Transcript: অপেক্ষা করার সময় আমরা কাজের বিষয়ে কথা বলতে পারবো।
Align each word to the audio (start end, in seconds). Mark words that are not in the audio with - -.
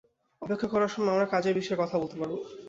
অপেক্ষা 0.41 0.67
করার 0.67 0.91
সময় 0.93 1.13
আমরা 1.13 1.31
কাজের 1.33 1.53
বিষয়ে 1.53 1.81
কথা 1.81 1.95
বলতে 1.97 2.15
পারবো। 2.19 2.37